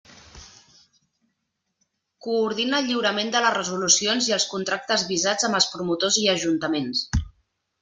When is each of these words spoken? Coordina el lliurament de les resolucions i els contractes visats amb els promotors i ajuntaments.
Coordina 2.27 2.79
el 2.79 2.89
lliurament 2.91 3.29
de 3.37 3.43
les 3.45 3.55
resolucions 3.59 4.31
i 4.31 4.35
els 4.39 4.49
contractes 4.55 5.07
visats 5.13 5.49
amb 5.51 5.61
els 5.61 5.71
promotors 5.77 6.21
i 6.25 6.29
ajuntaments. 6.37 7.07